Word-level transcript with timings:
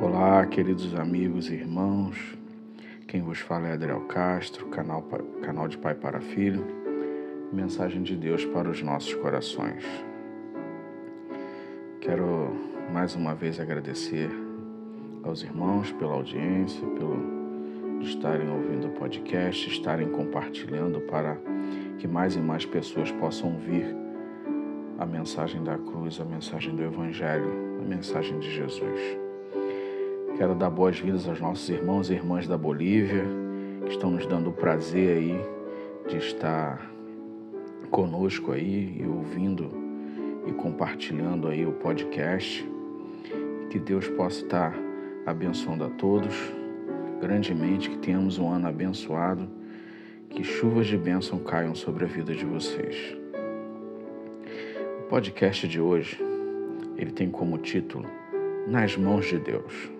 Olá, 0.00 0.46
queridos 0.46 0.94
amigos 0.94 1.50
e 1.50 1.54
irmãos. 1.54 2.38
Quem 3.08 3.20
vos 3.20 3.40
fala 3.40 3.66
é 3.66 3.72
Adriel 3.72 4.02
Castro, 4.02 4.66
canal, 4.66 5.02
canal 5.42 5.66
de 5.66 5.76
Pai 5.76 5.92
para 5.92 6.20
Filho. 6.20 6.64
Mensagem 7.52 8.04
de 8.04 8.14
Deus 8.14 8.44
para 8.44 8.70
os 8.70 8.80
nossos 8.80 9.12
corações. 9.14 9.84
Quero 12.00 12.52
mais 12.92 13.16
uma 13.16 13.34
vez 13.34 13.58
agradecer 13.58 14.30
aos 15.24 15.42
irmãos 15.42 15.90
pela 15.90 16.12
audiência, 16.12 16.86
pelo 16.90 18.00
estarem 18.00 18.48
ouvindo 18.48 18.86
o 18.86 18.92
podcast, 18.92 19.68
estarem 19.68 20.10
compartilhando 20.10 21.00
para 21.00 21.36
que 21.98 22.06
mais 22.06 22.36
e 22.36 22.40
mais 22.40 22.64
pessoas 22.64 23.10
possam 23.10 23.52
ouvir 23.52 23.96
a 24.96 25.04
mensagem 25.04 25.64
da 25.64 25.76
cruz, 25.76 26.20
a 26.20 26.24
mensagem 26.24 26.76
do 26.76 26.84
Evangelho, 26.84 27.80
a 27.80 27.84
mensagem 27.84 28.38
de 28.38 28.48
Jesus. 28.48 29.27
Quero 30.38 30.54
dar 30.54 30.70
boas-vindas 30.70 31.26
aos 31.26 31.40
nossos 31.40 31.68
irmãos 31.68 32.10
e 32.10 32.12
irmãs 32.12 32.46
da 32.46 32.56
Bolívia, 32.56 33.24
que 33.84 33.90
estão 33.90 34.08
nos 34.08 34.24
dando 34.24 34.50
o 34.50 34.52
prazer 34.52 35.16
aí 35.16 35.36
de 36.08 36.16
estar 36.16 36.88
conosco 37.90 38.52
aí 38.52 38.96
e 39.00 39.04
ouvindo 39.04 39.68
e 40.46 40.52
compartilhando 40.52 41.48
aí 41.48 41.66
o 41.66 41.72
podcast. 41.72 42.64
Que 43.68 43.80
Deus 43.80 44.06
possa 44.10 44.44
estar 44.44 44.74
abençoando 45.26 45.82
a 45.82 45.90
todos 45.90 46.32
grandemente, 47.20 47.90
que 47.90 47.98
tenhamos 47.98 48.38
um 48.38 48.48
ano 48.48 48.68
abençoado, 48.68 49.48
que 50.30 50.44
chuvas 50.44 50.86
de 50.86 50.96
bênção 50.96 51.40
caiam 51.40 51.74
sobre 51.74 52.04
a 52.04 52.06
vida 52.06 52.32
de 52.32 52.44
vocês. 52.44 53.16
O 55.00 55.02
podcast 55.08 55.66
de 55.66 55.80
hoje, 55.80 56.16
ele 56.96 57.10
tem 57.10 57.28
como 57.28 57.58
título 57.58 58.08
Nas 58.68 58.96
mãos 58.96 59.26
de 59.26 59.36
Deus. 59.36 59.97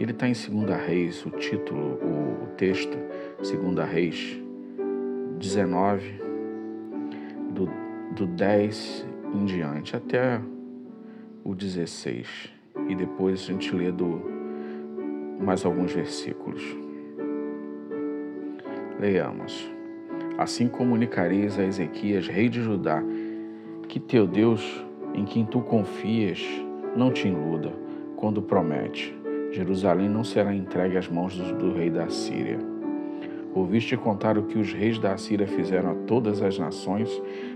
Ele 0.00 0.12
está 0.12 0.26
em 0.26 0.32
2 0.32 0.80
Reis, 0.86 1.26
o 1.26 1.30
título, 1.30 1.98
o, 2.02 2.46
texto, 2.56 2.96
2 3.36 3.86
Reis 3.86 4.40
19, 5.38 6.22
do, 7.52 7.68
do 8.16 8.26
10 8.26 9.06
em 9.34 9.44
diante, 9.44 9.94
até 9.94 10.40
o 11.44 11.54
16. 11.54 12.50
E 12.88 12.94
depois 12.94 13.42
a 13.42 13.52
gente 13.52 13.76
lê 13.76 13.92
do 13.92 14.22
mais 15.38 15.66
alguns 15.66 15.92
versículos. 15.92 16.62
Leiamos. 18.98 19.70
Assim 20.38 20.66
comunicareis 20.66 21.58
a 21.58 21.62
Ezequias, 21.62 22.26
rei 22.26 22.48
de 22.48 22.62
Judá, 22.62 23.02
que 23.86 24.00
teu 24.00 24.26
Deus, 24.26 24.82
em 25.12 25.26
quem 25.26 25.44
tu 25.44 25.60
confias, 25.60 26.42
não 26.96 27.12
te 27.12 27.28
iluda, 27.28 27.70
quando 28.16 28.40
promete: 28.40 29.19
Jerusalém 29.50 30.08
não 30.08 30.22
será 30.22 30.54
entregue 30.54 30.96
às 30.96 31.08
mãos 31.08 31.36
do, 31.36 31.72
rei 31.72 31.90
da 31.90 32.08
Síria. 32.08 32.58
Ouviste 33.52 33.96
contar 33.96 34.38
o 34.38 34.44
que 34.44 34.58
os 34.58 34.72
reis 34.72 34.98
da 34.98 35.16
Síria 35.16 35.46
fizeram 35.46 35.90
a 35.90 35.94
todas 36.06 36.40
as 36.40 36.56
nações, 36.56 37.10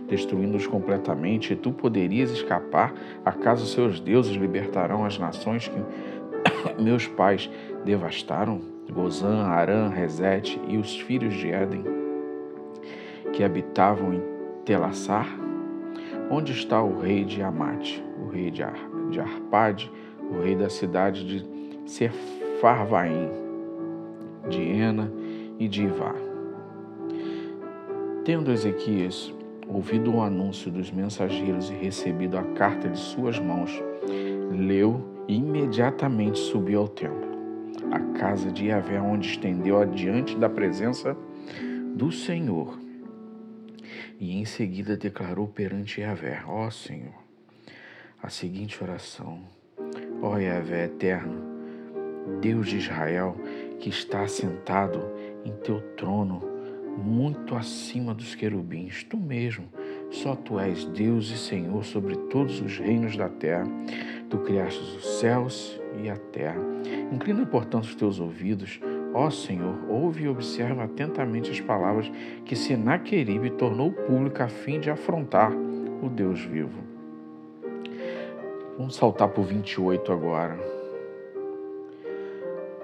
destruindo-os 0.09 0.67
completamente, 0.67 1.53
e 1.53 1.57
tu 1.57 1.73
poderias 1.73 2.33
escapar, 2.33 2.93
acaso 3.25 3.65
seus 3.67 4.01
deuses 4.01 4.35
libertarão 4.35 5.05
as 5.05 5.19
nações 5.19 5.69
que 5.69 6.83
meus 6.83 7.07
pais 7.07 7.49
devastaram 7.85 8.61
Gozã, 8.93 9.45
Arã, 9.45 9.89
Rezete 9.89 10.61
e 10.69 10.77
os 10.77 11.01
filhos 11.01 11.33
de 11.35 11.51
Éden, 11.51 11.85
que 13.33 13.45
habitavam 13.45 14.15
em 14.15 14.23
Telassar? 14.65 15.29
Onde 16.29 16.53
está 16.53 16.83
o 16.83 16.99
rei 16.99 17.25
de 17.25 17.41
Amate, 17.41 18.05
o 18.21 18.29
rei 18.29 18.51
de, 18.51 18.63
Ar, 18.63 18.79
de 19.11 19.21
Arpade, 19.21 19.91
o 20.31 20.41
rei 20.41 20.57
da 20.57 20.69
cidade 20.69 21.25
de 21.25 21.64
Sefarvaim, 21.87 23.29
de 24.49 24.61
Ena 24.61 25.13
e 25.59 25.69
de 25.69 25.85
Ivá? 25.85 26.15
Tendo 28.25 28.51
Ezequias 28.51 29.33
ouvido 29.69 30.15
o 30.15 30.23
anúncio 30.23 30.71
dos 30.71 30.91
mensageiros 30.91 31.71
e 31.71 31.75
recebido 31.75 32.39
a 32.39 32.43
carta 32.43 32.89
de 32.89 32.99
suas 32.99 33.39
mãos, 33.39 33.71
leu 34.51 35.25
e 35.29 35.37
imediatamente 35.37 36.39
subiu 36.39 36.81
ao 36.81 36.89
templo, 36.89 37.29
à 37.91 38.19
casa 38.19 38.51
de 38.51 38.67
Yahvé, 38.67 39.01
onde 39.01 39.29
estendeu 39.29 39.81
adiante 39.81 40.37
da 40.37 40.49
presença 40.49 41.17
do 41.95 42.11
Senhor. 42.11 42.79
E 44.19 44.39
em 44.39 44.45
seguida 44.45 44.97
declarou 44.97 45.49
perante 45.49 46.01
Yahvé: 46.01 46.43
Ó 46.47 46.71
Senhor, 46.71 47.15
a 48.23 48.31
seguinte 48.31 48.83
oração: 48.83 49.41
Ó 50.23 50.39
Yahvé 50.39 50.85
eterno, 50.85 51.54
Deus 52.41 52.69
de 52.69 52.79
Israel, 52.79 53.37
que 53.79 53.89
está 53.89 54.23
assentado 54.23 55.01
em 55.45 55.53
teu 55.53 55.81
trono, 55.97 56.43
muito 56.97 57.55
acima 57.55 58.15
dos 58.15 58.35
querubins, 58.35 59.05
tu 59.05 59.17
mesmo, 59.17 59.65
só 60.11 60.37
tu 60.37 60.59
és 60.59 60.85
Deus 60.85 61.31
e 61.31 61.37
Senhor 61.37 61.85
sobre 61.85 62.17
todos 62.17 62.61
os 62.61 62.79
reinos 62.79 63.17
da 63.17 63.29
terra. 63.29 63.67
Tu 64.31 64.39
criaste 64.39 64.81
os 64.81 65.19
céus 65.19 65.81
e 66.03 66.09
a 66.09 66.17
terra. 66.17 66.61
Inclina, 67.13 67.45
portanto, 67.45 67.85
os 67.85 67.95
teus 67.95 68.21
ouvidos, 68.21 68.81
ó 69.13 69.29
Senhor, 69.31 69.77
ouve 69.89 70.25
e 70.25 70.29
observa 70.29 70.85
atentamente 70.85 71.51
as 71.51 71.61
palavras 71.61 72.11
que 72.45 72.57
Senaqueribe 72.57 73.51
tornou 73.51 73.93
pública 73.93 74.45
a 74.45 74.49
fim 74.49 74.81
de 74.81 74.91
afrontar 74.91 75.53
o 76.03 76.09
Deus 76.09 76.41
vivo. 76.41 76.83
Vamos 78.79 78.97
saltar 78.97 79.29
para 79.29 79.41
o 79.41 79.45
28 79.45 80.13
agora. 80.13 80.74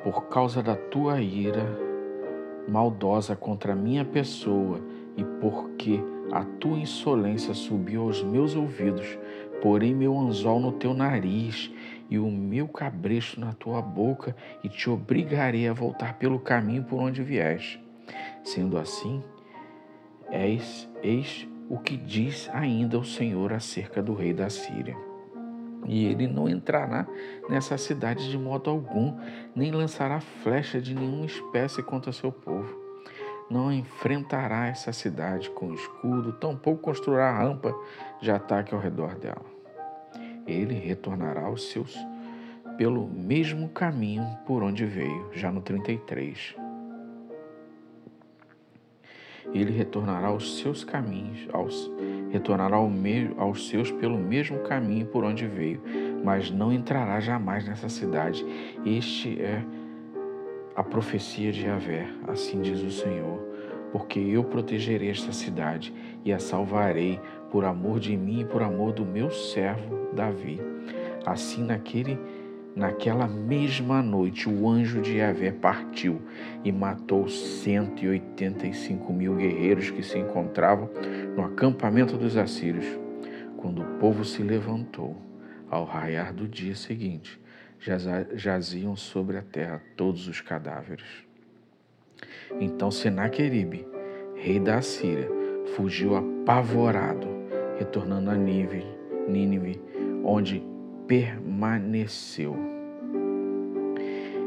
Por 0.03 0.29
causa 0.29 0.63
da 0.63 0.75
tua 0.75 1.21
ira 1.21 1.91
maldosa 2.67 3.35
contra 3.35 3.73
a 3.73 3.77
minha 3.77 4.05
pessoa 4.05 4.81
e 5.17 5.25
porque 5.25 6.01
a 6.33 6.45
tua 6.45 6.79
insolência 6.79 7.53
subiu 7.53 8.03
aos 8.03 8.23
meus 8.23 8.55
ouvidos, 8.55 9.19
porém 9.61 9.95
meu 9.95 10.17
anzol 10.17 10.61
no 10.61 10.73
teu 10.73 10.95
nariz 10.95 11.71
e 12.09 12.19
o 12.19 12.31
meu 12.31 12.67
cabresto 12.67 13.39
na 13.39 13.53
tua 13.53 13.81
boca, 13.81 14.35
e 14.65 14.69
te 14.69 14.91
obrigarei 14.91 15.69
a 15.69 15.73
voltar 15.73 16.19
pelo 16.19 16.41
caminho 16.41 16.83
por 16.83 17.01
onde 17.01 17.23
vieste. 17.23 17.83
Sendo 18.43 18.77
assim, 18.77 19.23
eis, 20.31 20.89
eis 21.03 21.47
o 21.69 21.79
que 21.79 21.97
diz 21.97 22.51
ainda 22.53 22.99
o 22.99 23.05
Senhor 23.05 23.53
acerca 23.53 24.03
do 24.03 24.13
rei 24.15 24.33
da 24.33 24.51
Síria. 24.51 25.10
E 25.87 26.07
ele 26.07 26.27
não 26.27 26.49
entrará 26.49 27.07
nessa 27.49 27.77
cidade 27.79 28.31
de 28.31 28.39
modo 28.39 28.71
algum, 28.71 29.19
nem 29.55 29.71
lançará 29.71 30.21
flecha 30.21 30.81
de 30.81 30.95
nenhuma 30.95 31.27
espécie 31.27 31.83
contra 31.83 32.13
seu 32.13 32.31
povo 32.31 32.81
não 33.51 33.73
enfrentará 33.73 34.69
essa 34.69 34.93
cidade 34.93 35.51
com 35.51 35.75
escudo, 35.75 36.33
tampouco 36.35 36.81
construirá 36.81 37.37
rampa 37.37 37.75
de 38.21 38.31
ataque 38.31 38.73
ao 38.73 38.81
redor 38.81 39.17
dela. 39.17 39.45
Ele 40.47 40.75
retornará 40.75 41.47
aos 41.47 41.69
seus 41.71 41.99
pelo 42.77 43.07
mesmo 43.09 43.69
caminho 43.69 44.25
por 44.47 44.63
onde 44.63 44.87
veio, 44.87 45.31
já 45.35 45.51
no 45.51 45.61
33. 45.61 46.55
Ele 49.53 49.73
retornará 49.73 50.29
aos 50.29 50.59
seus 50.59 50.85
caminhos, 50.85 51.49
aos, 51.53 51.91
retornará 52.31 52.77
ao 52.77 52.89
me, 52.89 53.33
aos 53.37 53.69
seus 53.69 53.91
pelo 53.91 54.19
mesmo 54.19 54.59
caminho 54.61 55.07
por 55.07 55.25
onde 55.25 55.47
veio, 55.47 55.83
mas 56.25 56.51
não 56.51 56.73
entrará 56.73 57.19
jamais 57.21 57.67
nessa 57.67 57.89
cidade. 57.89 58.45
Este 58.85 59.41
é 59.41 59.65
a 60.77 60.83
profecia 60.83 61.51
de 61.53 61.63
Javé, 61.63 62.09
assim 62.29 62.61
diz 62.61 62.81
o 62.81 62.91
Senhor, 62.91 63.39
porque 63.93 64.21
eu 64.21 64.45
protegerei 64.45 65.11
esta 65.11 65.33
cidade 65.33 65.93
e 66.25 66.33
a 66.33 66.39
salvarei 66.39 67.21
por 67.51 67.65
amor 67.65 67.99
de 67.99 68.17
mim 68.17 68.41
e 68.41 68.45
por 68.45 68.63
amor 68.63 68.93
do 68.93 69.05
meu 69.05 69.31
servo 69.31 70.09
Davi. 70.15 70.61
Assim 71.27 71.65
naquele 71.65 72.19
naquela 72.75 73.27
mesma 73.27 74.03
noite 74.03 74.49
o 74.49 74.69
anjo 74.69 75.01
de 75.01 75.19
Javé 75.19 75.51
partiu 75.51 76.23
e 76.65 76.71
matou 76.71 77.29
185 77.29 79.13
mil 79.13 79.37
guerreiros 79.37 79.91
que 79.91 80.03
se 80.03 80.19
encontravam 80.19 80.91
no 81.37 81.45
acampamento 81.45 82.17
dos 82.17 82.37
assírios. 82.37 82.87
Quando 83.57 83.83
o 83.83 83.99
povo 83.99 84.25
se 84.25 84.43
levantou, 84.43 85.17
ao 85.71 85.85
raiar 85.85 86.33
do 86.33 86.49
dia 86.49 86.75
seguinte, 86.75 87.41
jaziam 88.35 88.97
sobre 88.97 89.37
a 89.37 89.43
terra 89.43 89.81
todos 89.97 90.27
os 90.27 90.41
cadáveres. 90.41 91.07
Então 92.61 92.91
Senaqueribe, 92.91 93.87
rei 94.35 94.59
da 94.59 94.79
Assíria, 94.79 95.29
fugiu 95.77 96.17
apavorado, 96.17 97.29
retornando 97.79 98.31
a 98.31 98.35
Nínive 98.35 99.81
onde 100.25 100.63
permaneceu. 101.11 102.57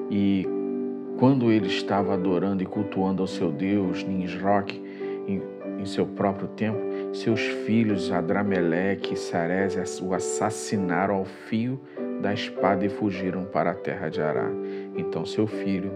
E 0.09 0.47
quando 1.19 1.51
ele 1.51 1.67
estava 1.67 2.13
adorando 2.13 2.63
e 2.63 2.65
cultuando 2.65 3.21
ao 3.21 3.27
seu 3.27 3.51
Deus, 3.51 4.01
Nisroch, 4.05 4.73
em, 5.27 5.41
em 5.77 5.85
seu 5.85 6.05
próprio 6.05 6.47
tempo, 6.47 6.79
seus 7.13 7.41
filhos 7.41 8.09
Adrameleque 8.13 9.13
e 9.13 9.17
Sarés 9.17 9.99
o 10.01 10.13
assassinaram 10.13 11.15
ao 11.15 11.25
fio 11.25 11.81
da 12.21 12.33
espada 12.33 12.85
e 12.85 12.89
fugiram 12.89 13.43
para 13.43 13.71
a 13.71 13.75
terra 13.75 14.07
de 14.07 14.21
Ará. 14.21 14.49
Então 14.95 15.25
seu 15.25 15.45
filho, 15.45 15.91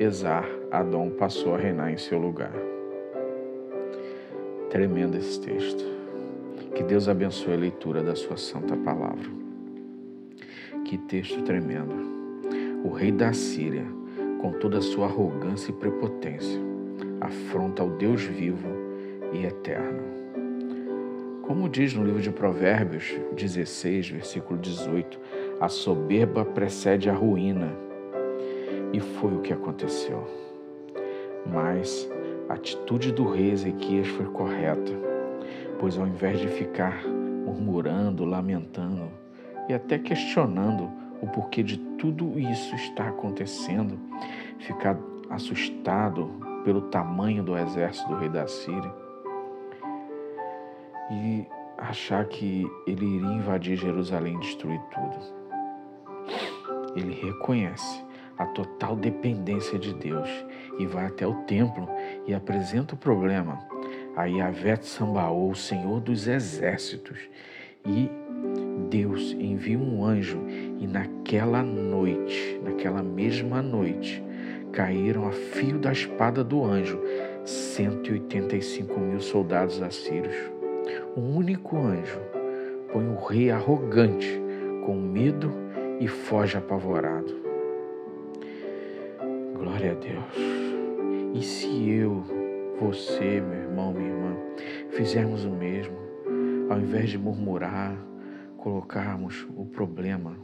Esar, 0.00 0.48
Adão, 0.70 1.10
passou 1.10 1.54
a 1.54 1.58
reinar 1.58 1.92
em 1.92 1.98
seu 1.98 2.18
lugar. 2.18 2.54
Tremendo 4.70 5.18
esse 5.18 5.38
texto. 5.38 5.84
Que 6.74 6.82
Deus 6.82 7.06
abençoe 7.06 7.52
a 7.52 7.58
leitura 7.58 8.02
da 8.02 8.14
sua 8.14 8.38
santa 8.38 8.74
palavra. 8.78 9.45
Que 10.86 10.96
texto 10.96 11.42
tremendo. 11.42 11.96
O 12.84 12.90
rei 12.90 13.10
da 13.10 13.32
Síria, 13.32 13.84
com 14.40 14.52
toda 14.52 14.78
a 14.78 14.80
sua 14.80 15.06
arrogância 15.06 15.72
e 15.72 15.74
prepotência, 15.74 16.60
afronta 17.20 17.82
o 17.82 17.90
Deus 17.96 18.22
vivo 18.22 18.68
e 19.32 19.44
eterno. 19.44 20.04
Como 21.42 21.68
diz 21.68 21.92
no 21.92 22.04
livro 22.04 22.22
de 22.22 22.30
Provérbios 22.30 23.16
16, 23.34 24.10
versículo 24.10 24.60
18, 24.60 25.18
a 25.60 25.68
soberba 25.68 26.44
precede 26.44 27.10
a 27.10 27.14
ruína. 27.14 27.72
E 28.92 29.00
foi 29.00 29.34
o 29.34 29.40
que 29.40 29.52
aconteceu. 29.52 30.24
Mas 31.52 32.08
a 32.48 32.54
atitude 32.54 33.10
do 33.10 33.28
rei 33.28 33.50
Ezequias 33.50 34.06
foi 34.06 34.26
correta, 34.26 34.92
pois 35.80 35.98
ao 35.98 36.06
invés 36.06 36.38
de 36.38 36.46
ficar 36.46 37.04
murmurando, 37.04 38.24
lamentando 38.24 39.25
e 39.68 39.74
até 39.74 39.98
questionando 39.98 40.90
o 41.20 41.26
porquê 41.26 41.62
de 41.62 41.78
tudo 41.78 42.38
isso 42.38 42.74
está 42.74 43.08
acontecendo, 43.08 43.98
ficar 44.58 44.96
assustado 45.30 46.30
pelo 46.64 46.82
tamanho 46.82 47.42
do 47.42 47.56
exército 47.56 48.08
do 48.08 48.16
rei 48.16 48.28
da 48.28 48.46
Síria 48.46 48.92
e 51.10 51.46
achar 51.78 52.24
que 52.24 52.66
ele 52.86 53.06
iria 53.06 53.34
invadir 53.34 53.76
Jerusalém 53.76 54.36
e 54.36 54.40
destruir 54.40 54.80
tudo. 54.92 55.36
Ele 56.94 57.14
reconhece 57.14 58.04
a 58.38 58.46
total 58.46 58.96
dependência 58.96 59.78
de 59.78 59.94
Deus 59.94 60.28
e 60.78 60.86
vai 60.86 61.06
até 61.06 61.26
o 61.26 61.34
templo 61.44 61.88
e 62.26 62.34
apresenta 62.34 62.94
o 62.94 62.98
problema 62.98 63.58
a 64.16 64.24
Yahvé 64.24 64.76
Sambaô, 64.76 65.50
o 65.50 65.54
Senhor 65.54 66.00
dos 66.00 66.26
Exércitos. 66.26 67.18
E 67.84 68.10
Deus 68.90 69.32
envia 69.38 69.78
um 69.78 70.04
anjo 70.04 70.38
e 70.78 70.86
naquela 70.86 71.62
noite, 71.62 72.60
naquela 72.62 73.02
mesma 73.02 73.62
noite, 73.62 74.22
caíram 74.72 75.26
a 75.26 75.32
fio 75.32 75.78
da 75.78 75.92
espada 75.92 76.44
do 76.44 76.62
anjo 76.62 77.00
185 77.44 79.00
mil 79.00 79.20
soldados 79.20 79.80
assírios. 79.82 80.36
Um 81.16 81.36
único 81.36 81.76
anjo 81.78 82.20
põe 82.92 83.06
o 83.08 83.16
rei 83.24 83.50
arrogante, 83.50 84.40
com 84.84 84.94
medo 84.96 85.52
e 85.98 86.06
foge 86.06 86.56
apavorado. 86.56 87.34
Glória 89.54 89.92
a 89.92 89.94
Deus. 89.94 90.56
E 91.34 91.42
se 91.42 91.90
eu, 91.90 92.22
você, 92.78 93.40
meu 93.40 93.62
irmão, 93.62 93.92
minha 93.92 94.10
irmã, 94.10 94.36
fizermos 94.90 95.44
o 95.44 95.50
mesmo, 95.50 95.96
ao 96.68 96.78
invés 96.78 97.10
de 97.10 97.18
murmurar, 97.18 97.96
colocarmos 98.66 99.46
o 99.56 99.64
problema 99.64 100.36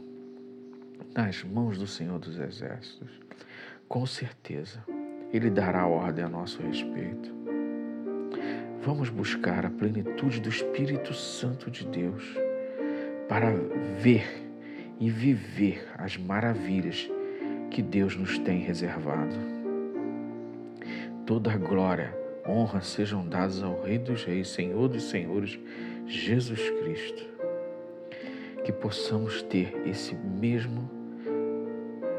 nas 1.13 1.43
mãos 1.43 1.77
do 1.77 1.85
Senhor 1.85 2.17
dos 2.19 2.39
Exércitos, 2.39 3.19
com 3.85 4.05
certeza 4.05 4.81
Ele 5.33 5.49
dará 5.49 5.85
ordem 5.85 6.23
a 6.23 6.29
nosso 6.29 6.61
respeito. 6.61 7.29
Vamos 8.81 9.09
buscar 9.09 9.65
a 9.65 9.69
plenitude 9.69 10.39
do 10.39 10.47
Espírito 10.47 11.13
Santo 11.13 11.69
de 11.69 11.85
Deus 11.85 12.23
para 13.27 13.51
ver 13.99 14.25
e 15.01 15.09
viver 15.09 15.85
as 15.97 16.15
maravilhas 16.15 17.11
que 17.69 17.81
Deus 17.81 18.15
nos 18.15 18.39
tem 18.39 18.61
reservado. 18.61 19.35
Toda 21.25 21.57
glória, 21.57 22.17
honra 22.47 22.79
sejam 22.79 23.27
dadas 23.27 23.61
ao 23.61 23.83
Rei 23.83 23.97
dos 23.97 24.23
Reis, 24.23 24.47
Senhor 24.47 24.87
dos 24.87 25.09
Senhores, 25.09 25.59
Jesus 26.07 26.61
Cristo. 26.79 27.32
Que 28.63 28.71
possamos 28.71 29.41
ter 29.43 29.75
esse 29.85 30.15
mesmo 30.15 30.89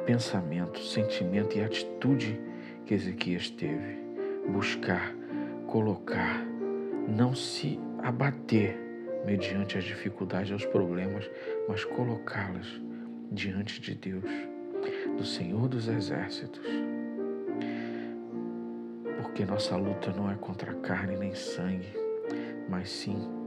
pensamento, 0.05 0.79
sentimento 0.81 1.57
e 1.57 1.63
atitude 1.63 2.41
que 2.85 2.95
Ezequias 2.95 3.51
teve. 3.51 3.99
Buscar, 4.49 5.15
colocar, 5.67 6.45
não 7.09 7.35
se 7.35 7.81
abater 8.03 8.79
mediante 9.25 9.79
as 9.79 9.85
dificuldades 9.85 10.51
e 10.51 10.55
os 10.55 10.67
problemas, 10.67 11.31
mas 11.67 11.85
colocá-las 11.85 12.67
diante 13.33 13.81
de 13.81 13.95
Deus, 13.95 14.31
do 15.17 15.25
Senhor 15.25 15.67
dos 15.69 15.89
Exércitos. 15.89 16.67
Porque 19.17 19.45
nossa 19.47 19.77
luta 19.77 20.13
não 20.13 20.31
é 20.31 20.35
contra 20.35 20.75
carne 20.75 21.17
nem 21.17 21.35
sangue, 21.35 21.93
mas 22.69 22.91
sim 22.91 23.44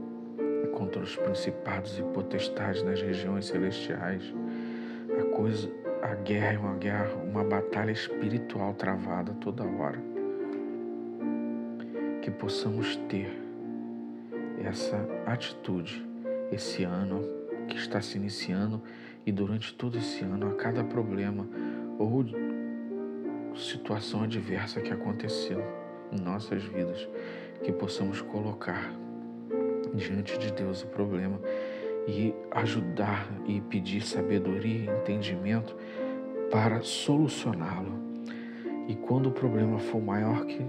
contra 0.78 1.02
os 1.02 1.16
principados 1.16 1.98
e 1.98 2.02
potestades 2.02 2.84
nas 2.84 3.02
regiões 3.02 3.46
celestiais. 3.46 4.22
A 5.20 5.24
coisa, 5.34 5.68
a 6.00 6.14
guerra 6.14 6.52
é 6.52 6.58
uma 6.58 6.74
guerra, 6.76 7.14
uma 7.16 7.42
batalha 7.42 7.90
espiritual 7.90 8.72
travada 8.74 9.32
toda 9.40 9.64
hora. 9.64 10.00
Que 12.22 12.30
possamos 12.30 12.94
ter 13.08 13.28
essa 14.64 14.96
atitude 15.26 16.06
esse 16.52 16.84
ano 16.84 17.28
que 17.66 17.76
está 17.76 18.00
se 18.00 18.16
iniciando 18.16 18.80
e 19.26 19.32
durante 19.32 19.74
todo 19.74 19.98
esse 19.98 20.24
ano, 20.24 20.48
a 20.48 20.54
cada 20.54 20.84
problema 20.84 21.46
ou 21.98 22.24
situação 23.56 24.22
adversa 24.22 24.80
que 24.80 24.92
aconteceu 24.92 25.60
em 26.12 26.20
nossas 26.20 26.62
vidas, 26.62 27.06
que 27.64 27.72
possamos 27.72 28.22
colocar 28.22 28.90
diante 29.94 30.38
de 30.38 30.52
Deus 30.52 30.82
o 30.82 30.86
problema 30.86 31.40
e 32.06 32.34
ajudar 32.50 33.28
e 33.46 33.60
pedir 33.60 34.02
sabedoria 34.02 34.90
e 34.90 35.00
entendimento 35.00 35.76
para 36.50 36.80
solucioná-lo. 36.80 37.92
E 38.88 38.94
quando 38.94 39.26
o 39.26 39.32
problema 39.32 39.78
for 39.78 40.00
maior 40.00 40.46
que 40.46 40.64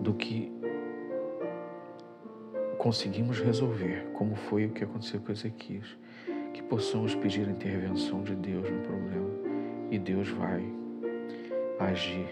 do 0.00 0.12
que 0.12 0.52
conseguimos 2.76 3.38
resolver, 3.38 4.04
como 4.12 4.34
foi 4.34 4.66
o 4.66 4.70
que 4.70 4.84
aconteceu 4.84 5.20
com 5.20 5.32
Ezequias, 5.32 5.96
que 6.52 6.62
possamos 6.62 7.14
pedir 7.14 7.48
a 7.48 7.50
intervenção 7.50 8.22
de 8.22 8.34
Deus 8.34 8.68
no 8.68 8.80
problema 8.80 9.30
e 9.90 9.98
Deus 9.98 10.28
vai 10.30 10.62
agir. 11.78 12.26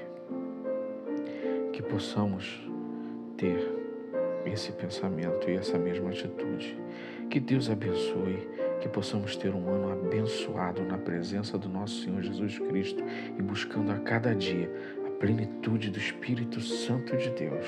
Que 1.72 1.82
possamos 1.82 2.68
ter 3.36 3.79
esse 4.44 4.72
pensamento 4.72 5.48
e 5.48 5.54
essa 5.54 5.78
mesma 5.78 6.10
atitude. 6.10 6.76
Que 7.30 7.38
Deus 7.38 7.70
abençoe, 7.70 8.48
que 8.80 8.88
possamos 8.88 9.36
ter 9.36 9.54
um 9.54 9.68
ano 9.68 9.92
abençoado 9.92 10.82
na 10.82 10.98
presença 10.98 11.58
do 11.58 11.68
nosso 11.68 12.02
Senhor 12.02 12.22
Jesus 12.22 12.58
Cristo 12.58 13.02
e 13.38 13.42
buscando 13.42 13.92
a 13.92 13.98
cada 13.98 14.34
dia 14.34 14.70
a 15.06 15.10
plenitude 15.10 15.90
do 15.90 15.98
Espírito 15.98 16.60
Santo 16.60 17.16
de 17.16 17.30
Deus. 17.30 17.66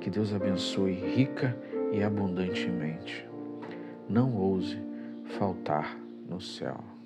Que 0.00 0.10
Deus 0.10 0.32
abençoe 0.32 0.92
rica 0.92 1.56
e 1.92 2.02
abundantemente. 2.02 3.26
Não 4.08 4.36
ouse 4.36 4.78
faltar 5.38 5.98
no 6.28 6.40
céu. 6.40 6.97